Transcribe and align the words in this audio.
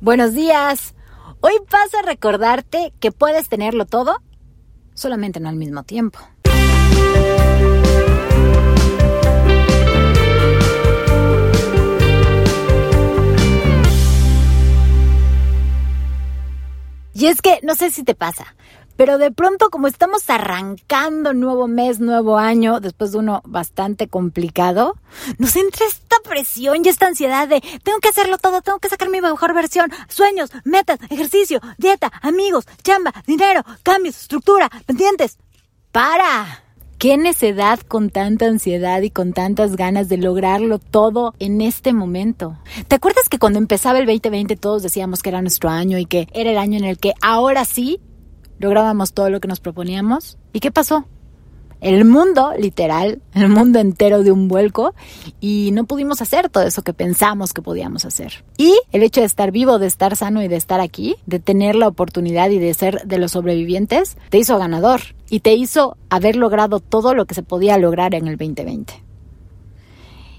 Buenos 0.00 0.34
días. 0.34 0.94
Hoy 1.40 1.54
paso 1.70 1.98
a 1.98 2.02
recordarte 2.02 2.92
que 3.00 3.12
puedes 3.12 3.48
tenerlo 3.48 3.86
todo, 3.86 4.22
solamente 4.92 5.40
no 5.40 5.48
al 5.48 5.56
mismo 5.56 5.84
tiempo. 5.84 6.18
Y 17.14 17.26
es 17.26 17.40
que, 17.40 17.60
no 17.62 17.74
sé 17.74 17.90
si 17.90 18.04
te 18.04 18.14
pasa, 18.14 18.54
pero 18.96 19.18
de 19.18 19.30
pronto 19.30 19.70
como 19.70 19.86
estamos 19.86 20.28
arrancando 20.30 21.34
nuevo 21.34 21.68
mes, 21.68 22.00
nuevo 22.00 22.38
año, 22.38 22.80
después 22.80 23.12
de 23.12 23.18
uno 23.18 23.42
bastante 23.44 24.08
complicado, 24.08 24.96
nos 25.38 25.56
entra 25.56 25.86
esta 25.86 26.16
presión 26.24 26.84
y 26.84 26.88
esta 26.88 27.06
ansiedad 27.06 27.48
de 27.48 27.60
tengo 27.82 27.98
que 28.00 28.08
hacerlo 28.08 28.38
todo, 28.38 28.62
tengo 28.62 28.78
que 28.78 28.88
sacar 28.88 29.10
mi 29.10 29.20
mejor 29.20 29.54
versión, 29.54 29.90
sueños, 30.08 30.50
metas, 30.64 30.98
ejercicio, 31.10 31.60
dieta, 31.78 32.10
amigos, 32.22 32.66
chamba, 32.82 33.12
dinero, 33.26 33.62
cambios, 33.82 34.20
estructura, 34.20 34.70
pendientes. 34.86 35.38
¡Para! 35.92 36.62
¿Qué 36.98 37.18
necedad 37.18 37.80
con 37.80 38.08
tanta 38.08 38.46
ansiedad 38.46 39.02
y 39.02 39.10
con 39.10 39.34
tantas 39.34 39.76
ganas 39.76 40.08
de 40.08 40.16
lograrlo 40.16 40.78
todo 40.78 41.34
en 41.38 41.60
este 41.60 41.92
momento? 41.92 42.56
¿Te 42.88 42.96
acuerdas 42.96 43.28
que 43.28 43.38
cuando 43.38 43.58
empezaba 43.58 43.98
el 43.98 44.06
2020 44.06 44.56
todos 44.56 44.82
decíamos 44.82 45.22
que 45.22 45.28
era 45.28 45.42
nuestro 45.42 45.68
año 45.68 45.98
y 45.98 46.06
que 46.06 46.26
era 46.32 46.50
el 46.50 46.56
año 46.56 46.78
en 46.78 46.86
el 46.86 46.96
que 46.96 47.12
ahora 47.20 47.66
sí 47.66 48.00
lográbamos 48.58 49.12
todo 49.12 49.30
lo 49.30 49.40
que 49.40 49.48
nos 49.48 49.60
proponíamos? 49.60 50.38
¿Y 50.52 50.60
qué 50.60 50.70
pasó? 50.70 51.06
El 51.80 52.06
mundo, 52.06 52.52
literal, 52.58 53.20
el 53.34 53.50
mundo 53.50 53.78
entero 53.78 54.22
de 54.22 54.32
un 54.32 54.48
vuelco 54.48 54.94
y 55.40 55.70
no 55.72 55.84
pudimos 55.84 56.22
hacer 56.22 56.48
todo 56.48 56.64
eso 56.64 56.82
que 56.82 56.94
pensamos 56.94 57.52
que 57.52 57.60
podíamos 57.60 58.06
hacer. 58.06 58.44
Y 58.56 58.74
el 58.92 59.02
hecho 59.02 59.20
de 59.20 59.26
estar 59.26 59.52
vivo, 59.52 59.78
de 59.78 59.86
estar 59.86 60.16
sano 60.16 60.42
y 60.42 60.48
de 60.48 60.56
estar 60.56 60.80
aquí, 60.80 61.16
de 61.26 61.38
tener 61.38 61.74
la 61.74 61.88
oportunidad 61.88 62.48
y 62.48 62.58
de 62.58 62.72
ser 62.72 63.06
de 63.06 63.18
los 63.18 63.32
sobrevivientes, 63.32 64.16
te 64.30 64.38
hizo 64.38 64.58
ganador 64.58 65.02
y 65.28 65.40
te 65.40 65.52
hizo 65.52 65.98
haber 66.08 66.36
logrado 66.36 66.80
todo 66.80 67.14
lo 67.14 67.26
que 67.26 67.34
se 67.34 67.42
podía 67.42 67.76
lograr 67.76 68.14
en 68.14 68.26
el 68.26 68.38
2020. 68.38 69.04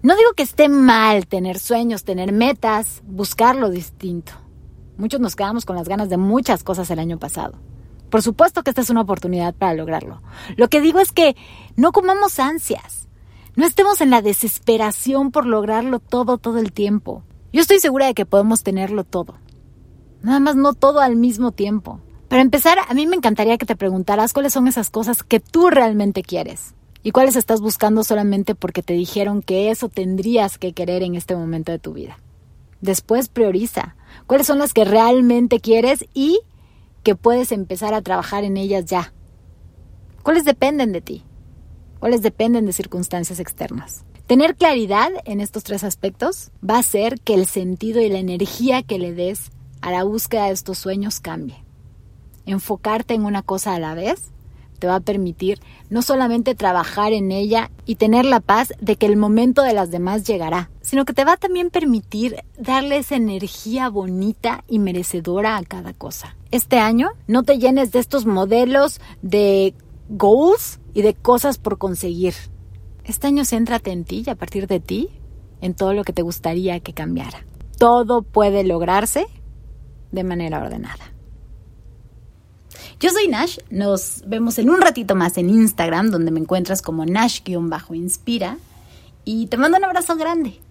No 0.00 0.16
digo 0.16 0.32
que 0.32 0.44
esté 0.44 0.68
mal 0.68 1.26
tener 1.26 1.58
sueños, 1.58 2.04
tener 2.04 2.32
metas, 2.32 3.02
buscar 3.04 3.56
lo 3.56 3.68
distinto. 3.68 4.32
Muchos 4.96 5.20
nos 5.20 5.36
quedamos 5.36 5.64
con 5.64 5.76
las 5.76 5.88
ganas 5.88 6.08
de 6.08 6.16
muchas 6.16 6.64
cosas 6.64 6.90
el 6.90 7.00
año 7.00 7.18
pasado. 7.18 7.58
Por 8.10 8.22
supuesto 8.22 8.62
que 8.62 8.70
esta 8.70 8.80
es 8.80 8.90
una 8.90 9.02
oportunidad 9.02 9.54
para 9.54 9.74
lograrlo. 9.74 10.22
Lo 10.56 10.68
que 10.68 10.80
digo 10.80 11.00
es 11.00 11.12
que 11.12 11.36
no 11.76 11.92
comamos 11.92 12.38
ansias. 12.38 13.08
No 13.56 13.66
estemos 13.66 14.00
en 14.00 14.10
la 14.10 14.22
desesperación 14.22 15.30
por 15.30 15.44
lograrlo 15.44 15.98
todo, 15.98 16.38
todo 16.38 16.58
el 16.58 16.72
tiempo. 16.72 17.24
Yo 17.52 17.60
estoy 17.60 17.80
segura 17.80 18.06
de 18.06 18.14
que 18.14 18.26
podemos 18.26 18.62
tenerlo 18.62 19.04
todo. 19.04 19.34
Nada 20.22 20.40
más 20.40 20.56
no 20.56 20.74
todo 20.74 21.00
al 21.00 21.16
mismo 21.16 21.52
tiempo. 21.52 22.00
Para 22.28 22.42
empezar, 22.42 22.78
a 22.86 22.94
mí 22.94 23.06
me 23.06 23.16
encantaría 23.16 23.56
que 23.56 23.66
te 23.66 23.76
preguntaras 23.76 24.32
cuáles 24.32 24.52
son 24.52 24.68
esas 24.68 24.90
cosas 24.90 25.22
que 25.22 25.40
tú 25.40 25.70
realmente 25.70 26.22
quieres 26.22 26.74
y 27.02 27.10
cuáles 27.10 27.36
estás 27.36 27.60
buscando 27.60 28.04
solamente 28.04 28.54
porque 28.54 28.82
te 28.82 28.92
dijeron 28.92 29.40
que 29.40 29.70
eso 29.70 29.88
tendrías 29.88 30.58
que 30.58 30.72
querer 30.72 31.02
en 31.02 31.14
este 31.14 31.34
momento 31.34 31.72
de 31.72 31.78
tu 31.78 31.94
vida. 31.94 32.18
Después 32.80 33.28
prioriza 33.28 33.96
cuáles 34.26 34.46
son 34.46 34.58
las 34.58 34.74
que 34.74 34.84
realmente 34.84 35.58
quieres 35.60 36.04
y 36.12 36.40
que 37.02 37.14
puedes 37.14 37.52
empezar 37.52 37.94
a 37.94 38.02
trabajar 38.02 38.44
en 38.44 38.56
ellas 38.56 38.84
ya. 38.86 39.12
¿Cuáles 40.22 40.44
dependen 40.44 40.92
de 40.92 41.00
ti? 41.00 41.24
¿Cuáles 42.00 42.22
dependen 42.22 42.66
de 42.66 42.72
circunstancias 42.72 43.40
externas? 43.40 44.04
Tener 44.26 44.56
claridad 44.56 45.08
en 45.24 45.40
estos 45.40 45.64
tres 45.64 45.84
aspectos 45.84 46.50
va 46.68 46.76
a 46.76 46.80
hacer 46.80 47.18
que 47.20 47.34
el 47.34 47.46
sentido 47.46 48.00
y 48.02 48.10
la 48.10 48.18
energía 48.18 48.82
que 48.82 48.98
le 48.98 49.14
des 49.14 49.50
a 49.80 49.90
la 49.90 50.04
búsqueda 50.04 50.46
de 50.46 50.52
estos 50.52 50.78
sueños 50.78 51.20
cambie. 51.20 51.64
Enfocarte 52.44 53.14
en 53.14 53.24
una 53.24 53.42
cosa 53.42 53.74
a 53.74 53.78
la 53.78 53.94
vez 53.94 54.30
te 54.78 54.86
va 54.86 54.96
a 54.96 55.00
permitir 55.00 55.60
no 55.90 56.02
solamente 56.02 56.54
trabajar 56.54 57.12
en 57.12 57.32
ella 57.32 57.70
y 57.84 57.96
tener 57.96 58.24
la 58.24 58.40
paz 58.40 58.72
de 58.80 58.96
que 58.96 59.06
el 59.06 59.16
momento 59.16 59.62
de 59.62 59.72
las 59.72 59.90
demás 59.90 60.24
llegará, 60.24 60.70
sino 60.88 61.04
que 61.04 61.12
te 61.12 61.26
va 61.26 61.34
a 61.34 61.36
también 61.36 61.68
permitir 61.68 62.36
darle 62.56 62.96
esa 62.96 63.14
energía 63.14 63.90
bonita 63.90 64.64
y 64.68 64.78
merecedora 64.78 65.58
a 65.58 65.62
cada 65.62 65.92
cosa. 65.92 66.34
Este 66.50 66.78
año 66.78 67.10
no 67.26 67.42
te 67.42 67.58
llenes 67.58 67.92
de 67.92 67.98
estos 67.98 68.24
modelos 68.24 68.98
de 69.20 69.74
goals 70.08 70.80
y 70.94 71.02
de 71.02 71.12
cosas 71.12 71.58
por 71.58 71.76
conseguir. 71.76 72.32
Este 73.04 73.26
año 73.26 73.44
céntrate 73.44 73.90
en 73.90 74.04
ti 74.04 74.24
y 74.26 74.30
a 74.30 74.34
partir 74.34 74.66
de 74.66 74.80
ti 74.80 75.10
en 75.60 75.74
todo 75.74 75.92
lo 75.92 76.04
que 76.04 76.14
te 76.14 76.22
gustaría 76.22 76.80
que 76.80 76.94
cambiara. 76.94 77.44
Todo 77.76 78.22
puede 78.22 78.64
lograrse 78.64 79.26
de 80.10 80.24
manera 80.24 80.62
ordenada. 80.62 81.12
Yo 82.98 83.10
soy 83.10 83.28
Nash, 83.28 83.58
nos 83.68 84.22
vemos 84.26 84.58
en 84.58 84.70
un 84.70 84.80
ratito 84.80 85.14
más 85.14 85.36
en 85.36 85.50
Instagram, 85.50 86.08
donde 86.08 86.30
me 86.30 86.40
encuentras 86.40 86.80
como 86.80 87.04
Nash-inspira. 87.04 88.56
Y 89.26 89.48
te 89.48 89.58
mando 89.58 89.76
un 89.76 89.84
abrazo 89.84 90.16
grande. 90.16 90.58